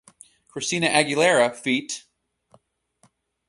[0.47, 2.05] Christina Aguilera feat.